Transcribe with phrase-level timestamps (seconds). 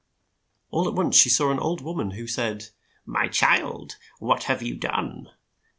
[0.71, 2.69] All at once she saw an old wom an, who said,
[3.05, 5.29] "My child, what have you done?